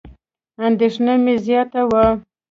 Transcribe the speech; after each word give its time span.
اندېښنه 0.65 1.13
مې 1.23 1.33
زیاته 1.45 1.81
وه. 1.89 2.05